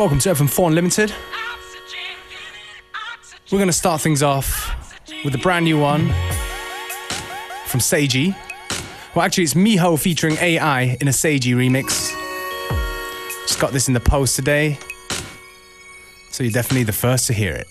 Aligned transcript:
Welcome 0.00 0.18
to 0.20 0.30
FM4 0.30 0.68
Unlimited. 0.68 1.12
We're 3.52 3.58
going 3.58 3.68
to 3.68 3.72
start 3.74 4.00
things 4.00 4.22
off 4.22 4.74
with 5.26 5.34
a 5.34 5.38
brand 5.38 5.66
new 5.66 5.78
one 5.78 6.06
from 7.66 7.80
Seiji. 7.80 8.34
Well, 9.14 9.26
actually, 9.26 9.44
it's 9.44 9.52
Miho 9.52 10.00
featuring 10.00 10.38
AI 10.38 10.96
in 11.02 11.08
a 11.08 11.10
Seiji 11.10 11.54
remix. 11.54 12.10
Just 13.46 13.60
got 13.60 13.72
this 13.72 13.88
in 13.88 13.92
the 13.92 14.00
post 14.00 14.36
today, 14.36 14.78
so 16.30 16.44
you're 16.44 16.50
definitely 16.50 16.84
the 16.84 16.92
first 16.92 17.26
to 17.26 17.34
hear 17.34 17.52
it. 17.52 17.68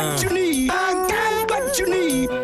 what 0.00 0.22
you 0.22 0.30
need. 0.30 0.70
I 0.72 0.94
got 1.08 1.50
what 1.50 1.78
you 1.78 1.86
need. 1.86 2.39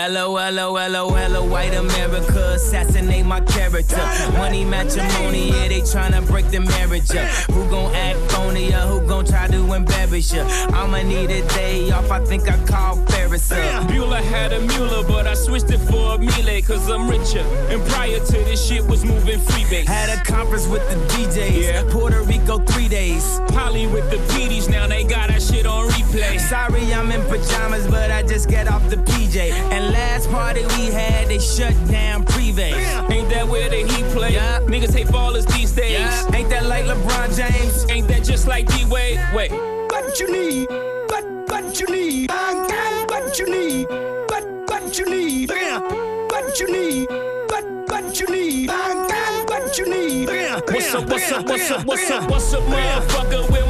L-O-L-O-L-O-L-O, 0.00 1.44
white 1.44 1.74
America, 1.74 2.52
assassinate 2.54 3.26
my 3.26 3.40
character. 3.42 3.98
Money 4.32 4.64
matrimony, 4.64 5.50
yeah, 5.50 5.68
they 5.68 5.82
tryna 5.82 6.26
break 6.26 6.48
the 6.50 6.60
marriage 6.60 7.14
up. 7.14 7.28
Who 7.52 7.68
gon' 7.68 7.94
act 7.94 8.18
phony 8.32 8.72
or 8.72 8.86
who 8.88 9.06
gon' 9.06 9.26
try 9.26 9.46
to 9.48 9.72
embarrass 9.74 10.32
you? 10.32 10.40
I'ma 10.40 11.02
need 11.02 11.30
a 11.30 11.46
day 11.48 11.90
off, 11.90 12.10
I 12.10 12.24
think 12.24 12.48
I 12.48 12.56
call 12.64 12.96
Ferris 13.06 13.52
up. 13.52 13.88
Bueller 13.88 14.22
had 14.22 14.54
a 14.54 14.60
Mueller, 14.60 15.06
but 15.06 15.26
I 15.26 15.34
switched 15.34 15.70
it 15.70 15.78
for 15.78 16.14
a 16.14 16.18
Miele, 16.18 16.62
cause 16.62 16.88
I'm 16.88 17.06
richer. 17.06 17.44
And 17.68 17.84
prior 17.90 18.20
to 18.20 18.32
this 18.48 18.66
shit 18.66 18.86
was 18.86 19.04
moving 19.04 19.38
freebase. 19.40 19.86
Had 19.86 20.08
a 20.08 20.22
conference 20.24 20.66
with 20.66 20.82
the 20.88 20.96
DJs, 21.12 21.62
yeah. 21.62 21.82
Puerto 21.90 22.22
Rico 22.22 22.58
three 22.58 22.88
days. 22.88 23.38
Polly 23.48 23.86
with 23.86 24.10
the 24.10 24.16
PDs, 24.32 24.70
now 24.70 24.86
they 24.86 25.04
got 25.04 25.28
that 25.28 25.42
shit 25.42 25.66
on 25.66 25.88
replay. 25.90 26.40
Sorry, 26.40 26.90
I'm 26.94 27.12
in 27.12 27.20
pajamas, 27.28 27.86
but 27.86 28.10
I 28.10 28.22
just 28.22 28.48
get 28.48 28.66
off 28.66 28.88
the 28.88 28.96
PJ. 28.96 29.52
And 29.70 29.89
last 29.90 30.30
party 30.30 30.64
we 30.76 30.86
had, 30.86 31.28
they 31.28 31.38
shut 31.38 31.74
down 31.88 32.24
Privé. 32.24 32.72
Ain't 33.10 33.28
that 33.30 33.46
where 33.48 33.68
the 33.68 33.76
heat 33.76 34.06
play? 34.14 34.32
Yeah. 34.34 34.60
Niggas 34.60 34.94
hate 34.94 35.08
ballers 35.08 35.46
these 35.54 35.72
days. 35.72 35.92
Yeah. 35.92 36.34
Ain't 36.34 36.50
that 36.50 36.66
like 36.66 36.84
LeBron 36.84 37.36
James? 37.36 37.86
Ain't 37.90 38.08
that 38.08 38.24
just 38.24 38.46
like 38.46 38.66
D 38.66 38.84
Wade? 38.86 39.20
Wait. 39.34 39.50
What 39.52 40.18
you 40.18 40.30
need? 40.32 40.68
What 41.08 41.24
what 41.48 41.80
you 41.80 41.86
need? 41.86 42.30
I 42.30 42.66
got 42.68 43.10
what 43.10 43.38
you 43.38 43.46
need. 43.50 43.86
What 44.30 44.44
what 44.68 44.98
you 44.98 45.06
need? 45.06 45.50
What 45.50 46.58
you 46.58 46.66
need? 46.72 47.08
What 47.50 47.64
what 47.88 48.20
you 48.20 48.26
need? 48.26 48.70
I 48.70 49.06
got 49.08 49.48
what 49.50 49.78
you 49.78 49.86
need. 49.88 50.28
What's 50.28 50.94
up? 50.94 51.08
What's 51.08 51.30
up? 51.32 51.46
What's 51.46 51.70
up? 51.70 51.84
What's 51.86 52.10
up? 52.10 52.30
What's 52.30 52.52
up, 52.54 52.62
motherfucker? 52.64 53.50
Where 53.50 53.66
my 53.66 53.69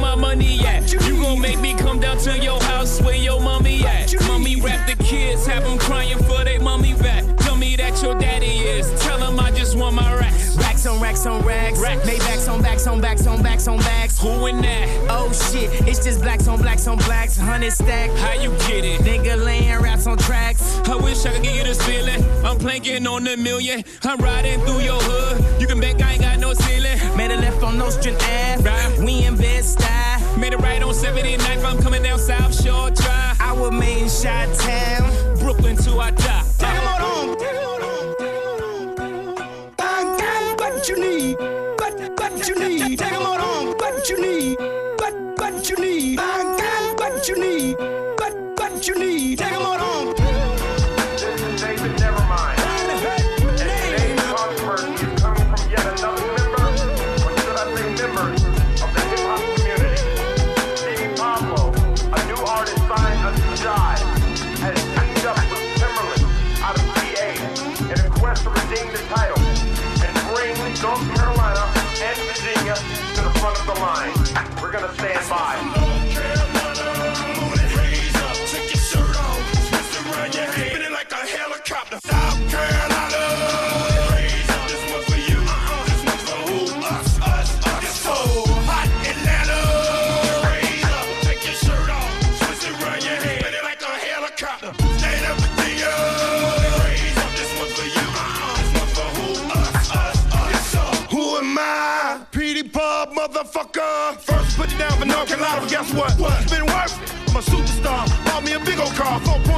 at? 0.65 0.91
You 0.91 1.21
gon' 1.21 1.39
make 1.39 1.59
me 1.59 1.73
come 1.73 1.99
down 1.99 2.17
to 2.19 2.37
your 2.37 2.61
house 2.63 3.01
where 3.01 3.15
your 3.15 3.39
mommy 3.39 3.83
at? 3.83 4.13
Mommy 4.27 4.59
rap 4.61 4.87
the 4.87 5.01
kids, 5.03 5.45
have 5.45 5.63
them 5.63 5.77
crying 5.77 6.17
for 6.19 6.43
their 6.43 6.59
mommy 6.59 6.93
back. 6.93 7.23
Tell 7.37 7.55
me 7.55 7.75
that 7.75 8.01
your 8.01 8.15
daddy 8.15 8.59
is. 8.59 8.91
Tell 9.01 9.19
him 9.19 9.39
I 9.39 9.51
just 9.51 9.77
want 9.77 9.95
my 9.95 10.15
racks. 10.15 10.57
Racks 10.57 10.85
on 10.85 11.01
racks 11.01 11.25
on 11.25 11.45
racks. 11.45 11.79
racks. 11.79 12.07
Maybachs 12.07 12.51
on 12.51 12.61
backs 12.61 12.87
on 12.87 13.01
backs 13.01 13.27
on 13.27 13.41
backs 13.41 13.67
on 13.67 13.77
backs. 13.79 14.19
Who 14.19 14.47
in 14.47 14.61
that? 14.61 14.87
Oh 15.09 15.31
shit, 15.31 15.69
it's 15.87 16.03
just 16.03 16.21
blacks 16.21 16.47
on 16.47 16.61
blacks 16.61 16.87
on 16.87 16.97
blacks. 16.97 17.37
Hundred 17.37 17.71
stack. 17.71 18.09
How 18.17 18.33
you 18.33 18.51
get 18.67 18.85
it? 18.85 19.01
Nigga 19.01 19.43
laying 19.43 19.79
raps 19.81 20.07
on 20.07 20.17
tracks. 20.17 20.79
I 20.85 20.95
wish 20.95 21.25
I 21.25 21.33
could 21.33 21.43
give 21.43 21.55
you 21.55 21.63
this 21.63 21.81
feeling. 21.85 22.23
I'm 22.45 22.57
planking 22.57 23.05
on 23.07 23.23
the 23.23 23.37
million. 23.37 23.83
I'm 24.03 24.17
riding 24.19 24.59
through 24.61 24.81
your 24.81 24.99
hood. 25.01 25.61
You 25.61 25.67
can 25.67 25.79
bet 25.79 26.01
I 26.01 26.13
ain't 26.13 26.21
got 26.21 26.39
no 26.39 26.53
ceiling. 26.53 26.97
Made 27.15 27.31
a 27.31 27.37
left 27.37 27.63
on 27.63 27.77
Nostrand 27.77 28.17
Ave. 28.17 28.63
Right. 28.63 28.99
We 28.99 29.25
in 29.25 29.35
Bed-Stuy. 29.35 30.10
Made 30.37 30.53
a 30.53 30.57
right 30.57 30.81
on 30.81 30.93
79th. 30.93 31.63
I'm 31.63 31.81
coming 31.81 32.03
down 32.03 32.19
South 32.19 32.53
Shore 32.63 32.89
Drive. 32.91 33.39
I 33.39 33.53
was 33.53 33.71
made 33.71 34.01
in 34.03 34.09
Chi-Town. 34.09 35.37
Brooklyn 35.39 35.75
to 35.77 35.99
I 35.99 36.11
die. 36.11 36.43
Take 36.57 36.69
'em 36.69 36.87
on 36.87 37.01
home. 37.01 37.37
I 39.79 40.03
got 40.19 40.59
what 40.59 40.89
you 40.89 40.97
need. 40.99 41.37
What 41.79 42.47
you 42.47 42.55
need? 42.55 42.99
Take 42.99 43.13
'em 43.13 43.21
on 43.21 43.39
home. 43.39 43.75
What 43.77 44.09
you 44.09 44.19
need? 44.19 44.57
What 44.99 45.69
you 45.69 45.75
need? 45.77 46.19
I 46.19 46.23
got 46.57 46.99
what 46.99 47.27
you 47.27 47.35
need. 47.39 47.77
What 48.19 48.87
you 48.87 48.95
need? 48.95 49.50
To 73.61 73.67
the 73.67 73.79
line. 73.79 74.13
We're 74.61 74.71
gonna 74.71 74.93
stand 74.93 75.29
by. 75.29 75.70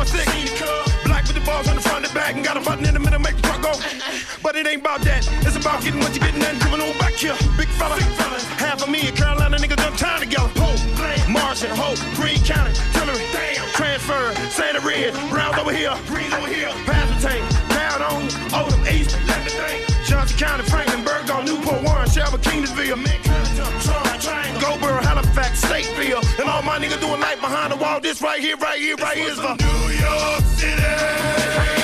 Car, 0.04 0.84
4.6. 0.88 1.06
Black 1.06 1.28
with 1.28 1.36
the 1.36 1.46
balls 1.46 1.68
on 1.68 1.76
the 1.76 1.82
front 1.82 2.06
and 2.06 2.14
back, 2.14 2.36
and 2.36 2.44
got 2.44 2.58
a 2.58 2.62
button 2.62 2.86
in 2.86 2.94
the 2.94 3.00
middle, 3.00 3.20
make 3.20 3.36
the 3.36 3.42
truck 3.44 3.62
go. 3.62 3.74
But 4.42 4.56
it 4.56 4.68
ain't 4.68 4.82
about 4.82 5.02
that. 5.02 5.28
It's 5.46 5.56
about 5.56 5.84
getting 5.84 6.00
what 6.00 6.14
you 6.14 6.20
getting 6.20 6.44
and 6.44 6.60
coming 6.60 6.82
on 6.82 6.98
back 6.98 7.14
here. 7.14 7.36
Big 7.58 7.68
fella. 7.80 7.96
Half 8.60 8.84
of 8.84 8.90
me 8.90 9.08
and 9.08 9.16
Carolina 9.16 9.58
niggas 9.58 9.78
done 9.78 9.96
time 9.98 10.22
together. 10.22 10.52
Hope, 10.60 10.80
Martian, 11.30 11.72
Hope, 11.76 12.00
Green 12.16 12.40
County, 12.44 12.74
Tillery, 12.94 13.24
Transfer, 13.74 14.34
Santa 14.50 14.80
Red, 14.82 15.14
Browns 15.30 15.58
over 15.58 15.72
here, 15.72 15.94
Green 16.08 16.32
over 16.34 16.48
here, 16.48 16.72
Pastor 16.86 17.14
down 17.70 18.02
on 18.02 18.24
you, 18.24 18.38
oh, 18.54 18.90
East, 18.90 19.18
let 19.28 19.44
me 19.44 19.52
think. 19.52 20.06
Johnson 20.06 20.38
County, 20.38 20.64
Franklin, 20.64 21.04
Burgo, 21.04 21.42
Newport, 21.44 21.84
Warren, 21.84 22.10
Shelby, 22.10 22.38
Kingsville, 22.38 22.98
Goldboro, 24.60 25.02
Halifax, 25.02 25.62
Stateville, 25.64 26.24
and 26.24 26.33
all 26.64 26.80
my 26.80 26.86
niggas 26.86 27.00
doing 27.00 27.20
life 27.20 27.40
behind 27.40 27.72
the 27.72 27.78
wall. 27.78 28.00
This 28.00 28.22
right 28.22 28.40
here, 28.40 28.58
right 28.58 28.80
here, 28.80 28.96
right 28.96 29.18
here 29.18 29.30
is 29.30 29.40
for 29.40 29.56
New 29.56 29.90
York 30.00 30.44
City. 30.56 31.83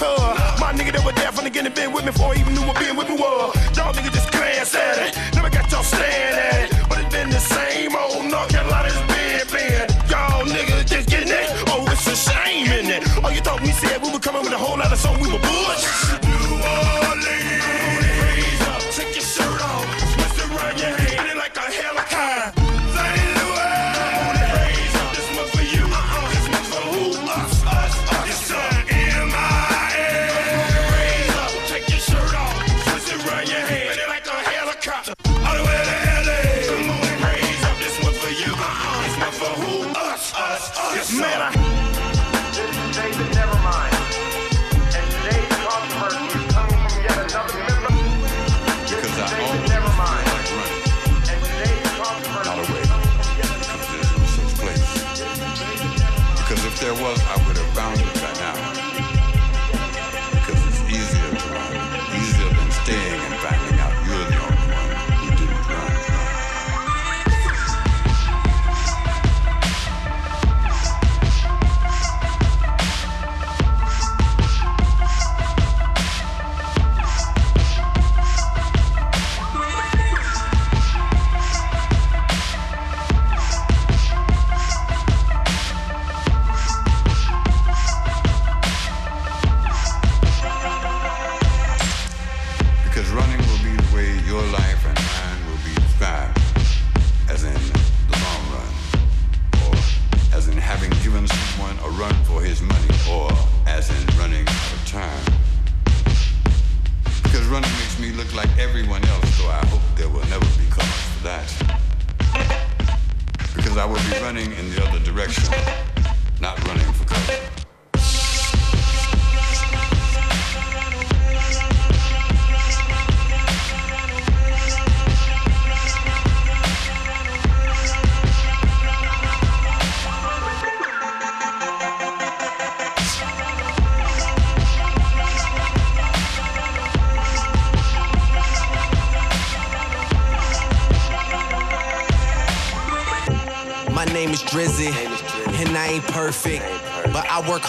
Cuz. 0.00 0.60
My 0.60 0.72
nigga 0.72 0.92
that 0.96 1.04
was 1.04 1.14
there 1.14 1.32
from 1.32 1.44
the 1.44 1.50
beginning 1.50 1.74
been 1.74 1.92
with 1.92 2.04
me 2.04 2.12
before 2.12 2.32
he 2.34 2.40
even 2.40 2.54
knew 2.54 2.64
what 2.66 2.78
being 2.78 2.96
with 2.96 3.08
me 3.08 3.16
was. 3.16 3.54
Y'all 3.76 3.92
niggas 3.92 4.12
just 4.12 4.30
glance 4.32 4.74
at 4.74 4.96
it. 5.04 5.34
Never 5.36 5.50
got 5.50 5.70
y'all 5.70 5.82
staring 5.82 6.38
at 6.48 6.72
it. 6.72 6.79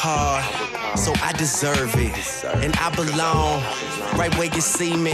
Hard, 0.03 0.43
so 0.97 1.13
I 1.21 1.31
deserve 1.33 1.93
it. 1.95 2.17
And 2.63 2.75
I 2.77 2.89
belong 2.95 3.61
right 4.17 4.35
where 4.35 4.49
you 4.49 4.61
see 4.61 4.97
me. 4.97 5.13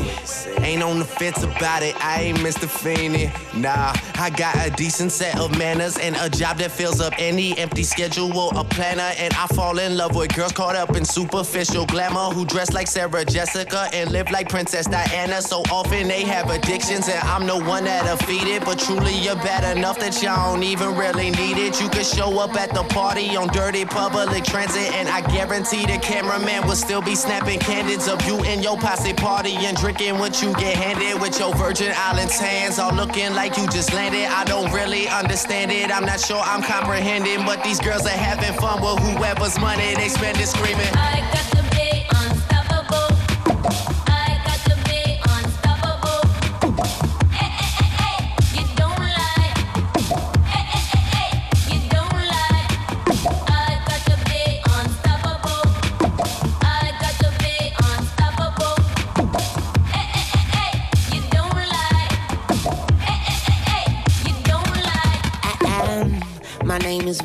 Ain't 0.62 0.82
on 0.82 1.00
the 1.00 1.06
fence 1.18 1.44
about 1.44 1.84
it, 1.84 1.96
I 2.04 2.22
ain't 2.24 2.38
Mr. 2.40 2.68
Feeney. 2.68 3.32
Nah, 3.56 3.94
I 4.16 4.30
got 4.30 4.56
a 4.66 4.70
decent 4.72 5.12
set 5.12 5.38
of 5.40 5.58
manners 5.58 5.98
and 5.98 6.16
a 6.18 6.30
job 6.30 6.58
that 6.60 6.72
fills 6.72 7.02
up 7.02 7.14
any 7.18 7.58
empty 7.58 7.84
schedule, 7.84 8.52
a 8.52 8.64
planner. 8.64 9.12
And 9.18 9.34
I 9.34 9.48
fall 9.48 9.80
in 9.80 9.98
love 9.98 10.16
with 10.16 10.36
girls 10.36 10.52
caught 10.52 10.76
up 10.76 10.96
in 10.96 11.06
superficial 11.06 11.86
glamour 11.86 12.34
who 12.34 12.46
dress 12.46 12.74
like 12.74 12.88
Sarah 12.88 13.26
Jessica 13.26 13.90
and 13.94 14.12
live 14.12 14.30
like 14.32 14.50
Princess 14.50 14.86
Diana. 14.86 15.42
So 15.42 15.64
often 15.72 16.08
they 16.08 16.24
have 16.24 16.50
addictions, 16.50 17.10
and 17.10 17.20
I'm 17.28 17.48
the 17.48 17.58
one 17.58 17.86
that'll 17.86 18.18
feed 18.28 18.48
it. 18.48 18.64
But 18.64 18.80
truly, 18.80 19.14
you're 19.14 19.36
bad 19.36 19.78
enough 19.78 20.00
that 20.00 20.22
y'all 20.22 20.54
don't 20.54 20.64
even 20.64 20.96
really 20.96 21.32
need 21.32 21.58
it. 21.58 21.82
You 21.82 21.90
could 21.90 22.06
show 22.06 22.40
up 22.40 22.56
at 22.56 22.74
the 22.74 22.84
party 22.84 23.36
on 23.36 23.48
dirty 23.48 23.86
public 23.86 24.44
transit, 24.44 24.94
and 24.94 25.10
I 25.10 25.22
guarantee 25.22 25.86
the 25.86 25.98
cameraman 25.98 26.68
will 26.68 26.76
still 26.76 27.02
be 27.02 27.16
snapping 27.16 27.60
candids 27.60 28.08
of 28.08 28.22
you 28.28 28.38
and 28.46 28.64
your 28.64 28.78
posse 28.78 29.14
party 29.14 29.56
and 29.66 29.76
drinking 29.78 30.20
what 30.20 30.42
you 30.42 30.54
get 30.54 30.76
handed 30.76 31.07
with 31.14 31.40
your 31.40 31.54
Virgin 31.56 31.94
Islands 31.96 32.38
hands, 32.38 32.80
all 32.80 32.94
looking 32.94 33.34
like 33.34 33.58
you 33.58 33.68
just 33.68 33.94
landed. 33.94 34.26
I 34.26 34.44
don't 34.44 34.72
really 34.72 35.08
understand 35.08 35.72
it. 35.72 35.92
I'm 35.92 36.06
not 36.06 36.20
sure 36.20 36.40
I'm 36.40 36.62
comprehending, 36.62 37.46
but 37.46 37.64
these 37.64 37.80
girls 37.80 38.06
are 38.06 38.10
having 38.10 38.54
fun 38.60 38.82
with 38.82 39.00
whoever's 39.00 39.60
money 39.60 39.96
they 39.96 40.10
spend 40.10 40.40
is 40.40 40.50
screaming. 40.52 41.47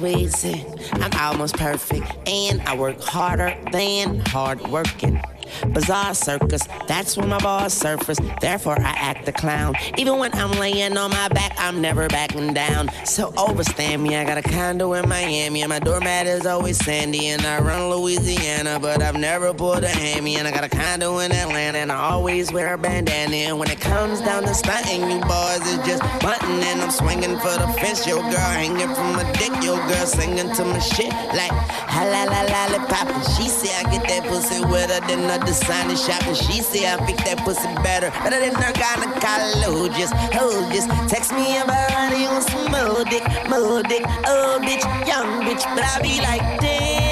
I'm 0.03 1.13
almost 1.17 1.57
perfect, 1.57 2.29
and 2.29 2.61
I 2.63 2.75
work 2.77 3.01
harder 3.01 3.57
than 3.71 4.19
hard 4.27 4.61
working. 4.67 5.23
Bizarre 5.73 6.14
circus, 6.14 6.62
that's 6.87 7.16
when 7.16 7.28
my 7.28 7.38
balls 7.38 7.73
surface. 7.73 8.19
Therefore, 8.40 8.78
I 8.81 8.90
act 8.90 9.26
the 9.26 9.33
clown. 9.33 9.75
Even 9.97 10.19
when 10.19 10.35
I'm 10.35 10.50
laying 10.52 10.97
on 10.97 11.11
my 11.11 11.28
back, 11.28 11.54
I'm 11.59 11.81
never 11.81 12.09
backing 12.09 12.52
down. 12.54 12.90
So 13.04 13.33
overstand 13.37 14.02
me. 14.02 14.16
I 14.16 14.25
got 14.25 14.38
a 14.38 14.42
condo 14.42 14.92
in 14.95 15.09
Miami, 15.09 15.62
and 15.62 15.71
my 15.71 15.78
doormat 15.78 16.26
is 16.26 16.47
always 16.47 16.78
sandy. 16.85 17.28
And 17.28 17.42
I 17.42 17.61
run 17.61 17.90
Louisiana, 17.90 18.78
but 18.81 19.02
I've 19.02 19.16
never 19.16 19.52
pulled 19.54 19.85
a 19.85 19.88
hammy. 19.88 20.37
And 20.37 20.47
I 20.47 20.50
got 20.50 20.64
a 20.64 20.69
condo 20.69 21.19
in 21.19 21.33
Atlanta, 21.33 21.78
and 21.78 21.92
I 21.92 21.97
always 21.97 22.52
wear 22.52 22.75
a 22.75 22.78
bandana. 22.78 23.37
And 23.37 23.59
when 23.59 23.71
it 23.71 23.81
comes 23.81 24.21
down 24.21 24.42
to 24.42 24.54
stunting, 24.54 25.02
you 25.11 25.21
boys 25.21 25.66
is 25.66 25.78
just 25.87 26.02
bunting. 26.21 26.62
And 26.62 26.81
I'm 26.81 26.90
swinging 26.90 27.38
for 27.38 27.57
the 27.59 27.69
fence. 27.81 28.07
Your 28.07 28.23
girl 28.23 28.50
hanging 28.59 28.95
from 28.95 29.12
my 29.14 29.31
dick. 29.33 29.52
Your 29.62 29.78
girl 29.88 30.07
singing 30.07 30.52
to 30.54 30.64
my 30.64 30.78
shit 30.78 31.12
like 31.35 31.52
ha 31.52 32.02
la 32.04 32.25
la 32.25 32.42
lollipop. 32.52 33.09
And 33.09 33.25
she 33.35 33.49
say 33.49 33.73
I 33.75 33.90
get 33.90 34.07
that 34.09 34.25
pussy 34.28 34.61
wetter 34.64 35.00
than 35.07 35.31
a 35.31 35.45
designer. 35.53 35.93
And 35.93 36.37
she 36.37 36.63
say 36.63 36.87
I 36.87 36.97
fix 37.07 37.23
that 37.25 37.39
pussy 37.45 37.69
better, 37.83 38.11
better 38.25 38.41
than 38.41 38.55
her 38.55 38.73
gynecologist. 38.73 40.13
Oh, 40.41 40.69
just 40.73 40.89
text 41.09 41.33
me 41.33 41.59
about 41.59 41.91
honey 41.91 42.27
on 42.27 42.43
some 42.43 42.71
more 42.73 43.05
dick, 43.05 43.25
more 43.49 43.83
dick, 43.83 44.03
oh 44.27 44.59
bitch, 44.63 44.85
young 45.07 45.43
bitch. 45.45 45.65
But 45.75 45.85
I 45.85 46.01
be 46.01 46.21
like, 46.21 46.61
damn, 46.61 47.12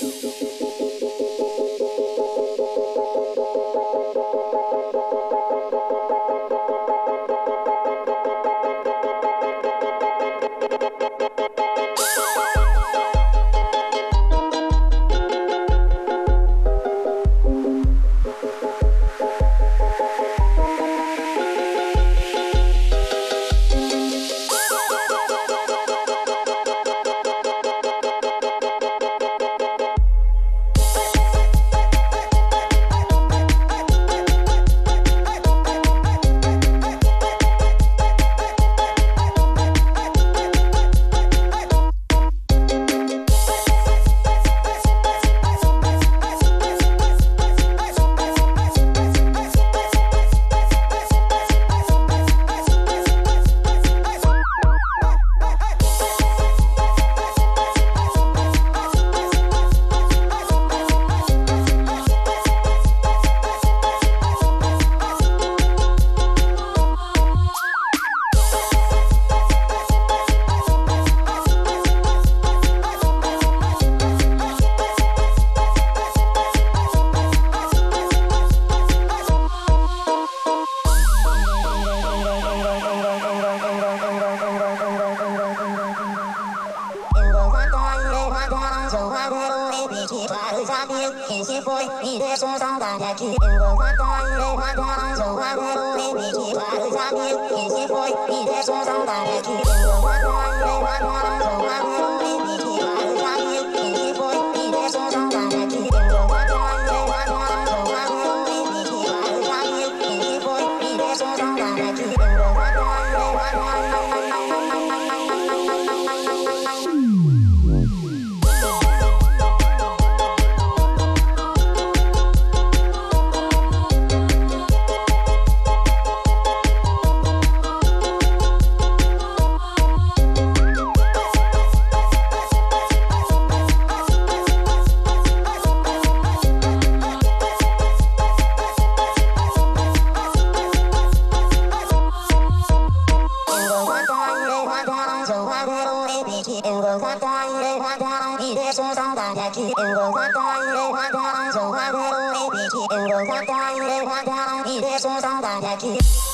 This 155.81 156.30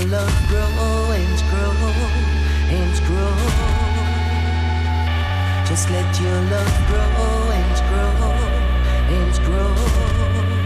your 0.00 0.10
love 0.10 0.48
grow 0.48 1.10
and 1.10 1.38
grow 1.50 1.72
and 2.70 3.06
grow. 3.06 3.36
Just 5.66 5.90
let 5.90 6.20
your 6.20 6.40
love 6.52 6.86
grow 6.86 7.50
and 7.50 7.78
grow 7.88 8.32
and 9.16 9.34
grow. 9.44 10.57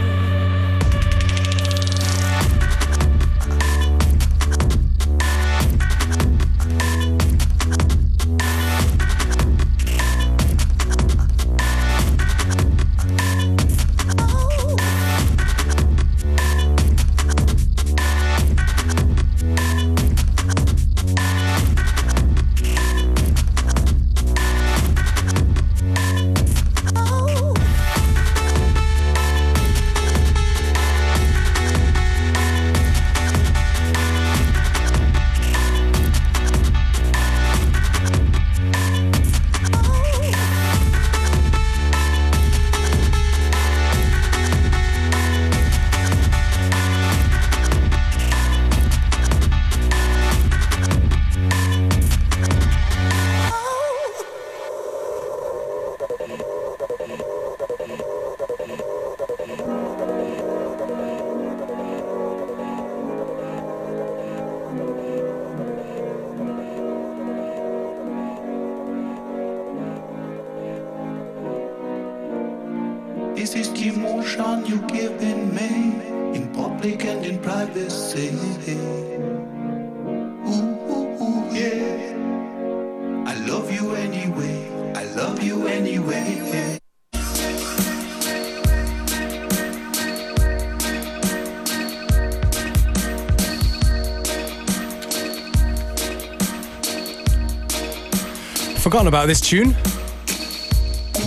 Forgotten 98.83 99.07
about 99.07 99.27
this 99.27 99.39
tune. 99.39 99.73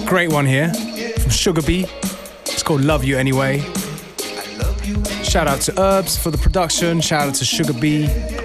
Great 0.04 0.30
one 0.30 0.44
here 0.44 0.74
from 0.74 1.30
Sugar 1.30 1.62
Bee. 1.62 1.86
It's 2.42 2.62
called 2.62 2.82
Love 2.82 3.02
You 3.02 3.16
Anyway. 3.16 3.60
Shout 5.24 5.48
out 5.48 5.62
to 5.62 5.80
Herbs 5.80 6.18
for 6.18 6.30
the 6.30 6.36
production. 6.36 7.00
Shout 7.00 7.28
out 7.28 7.34
to 7.36 7.46
Sugar 7.46 7.72
Bee. 7.72 8.35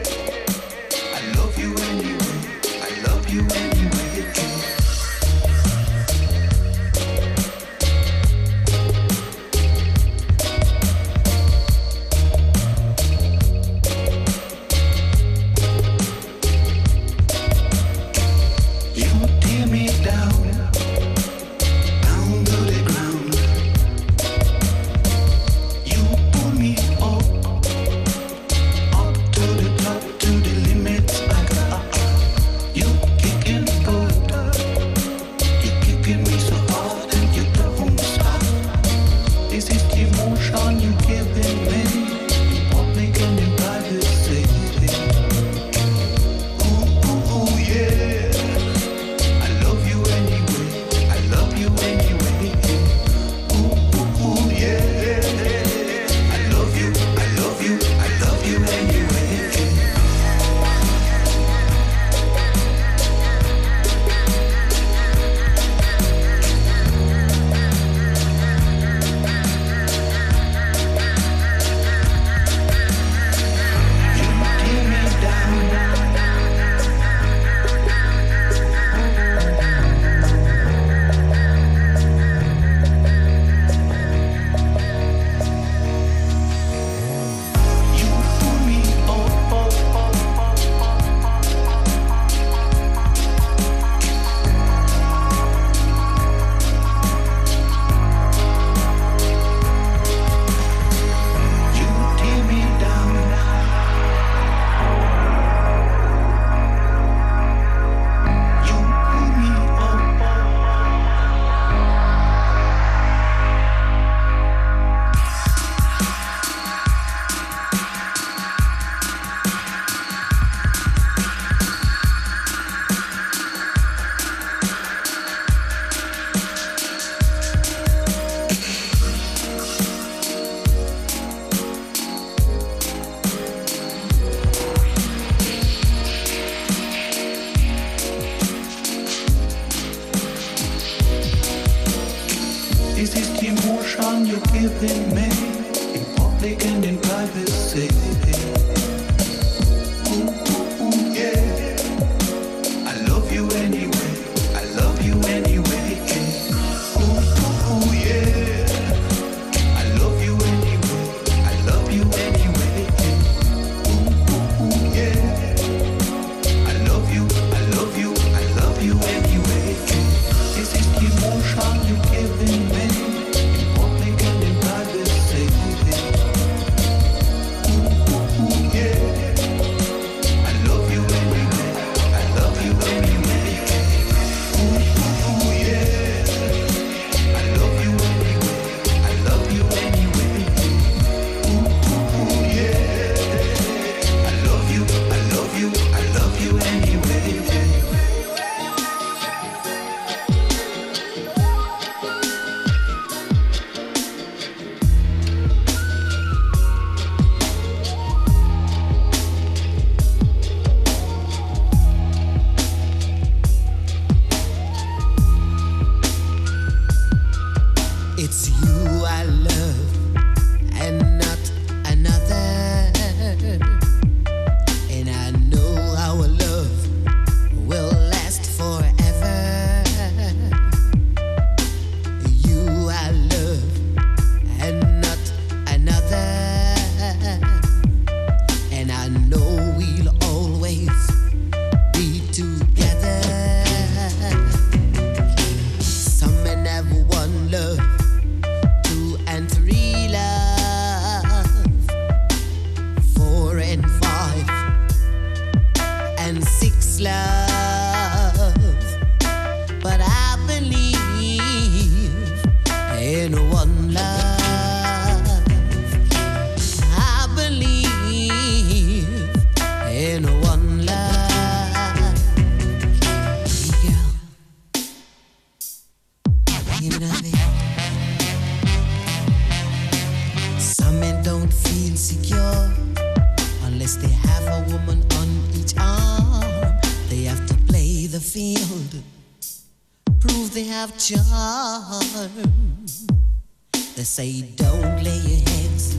say 294.11 294.41
don't 294.57 295.01
lay 295.05 295.19
your 295.19 295.39
heads 295.51 295.95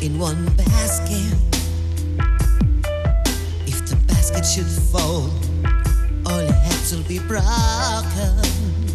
in 0.00 0.18
one 0.18 0.46
basket. 0.56 1.36
If 3.66 3.86
the 3.90 3.96
basket 4.06 4.46
should 4.46 4.72
fall, 4.90 5.28
all 6.24 6.40
your 6.40 6.50
heads 6.50 6.96
will 6.96 7.02
be 7.02 7.18
broken. 7.18 8.91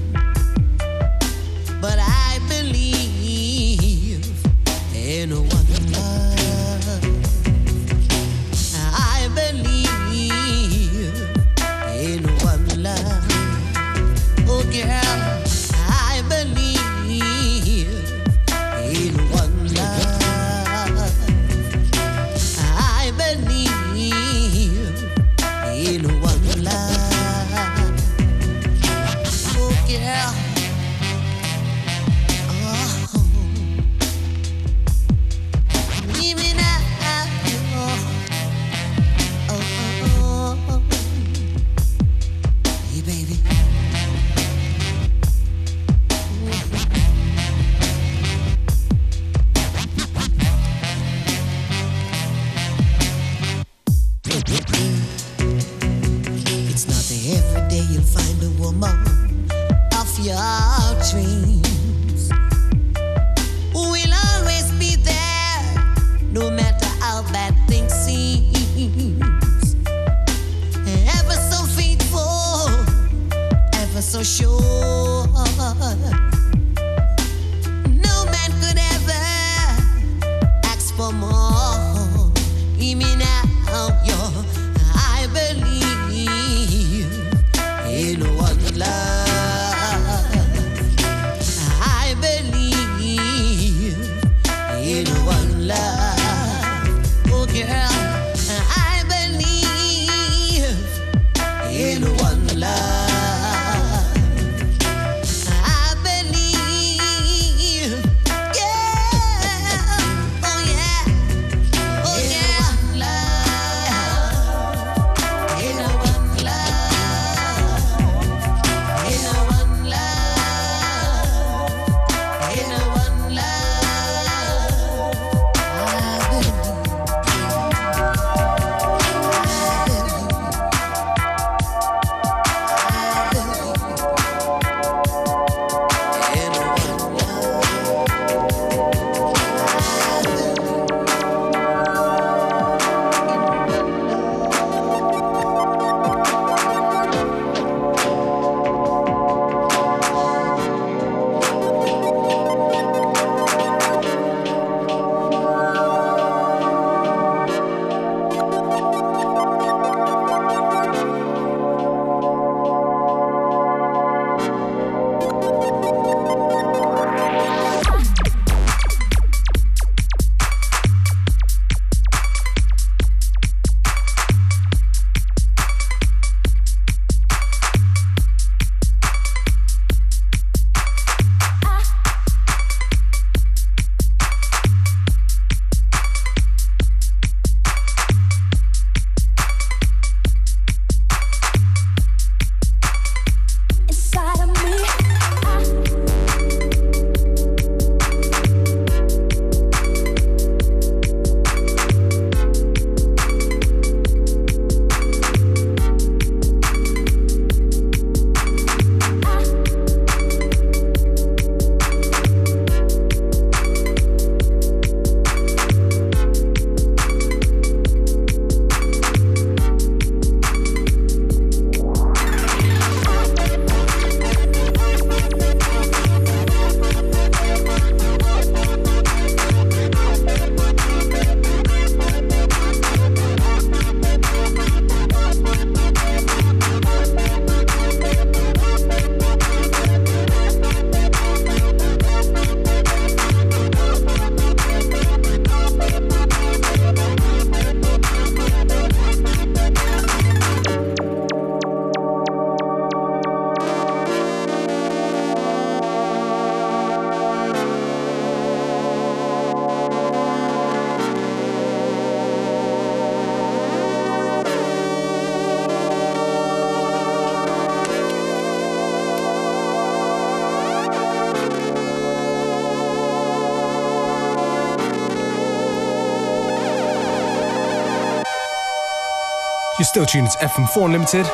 Still 279.88 280.06
tuned 280.06 280.30
to 280.30 280.38
FM4 280.40 280.86
Unlimited. 280.86 281.26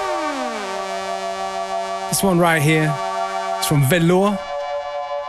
This 2.11 2.21
one 2.21 2.37
right 2.37 2.61
here 2.61 2.93
is 3.59 3.65
from 3.65 3.81
Velour, 3.89 4.37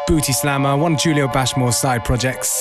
Booty 0.07 0.35
Slammer, 0.35 0.77
one 0.77 0.93
of 0.95 1.01
Julio 1.01 1.27
Bashmore's 1.27 1.79
side 1.79 2.05
projects. 2.05 2.54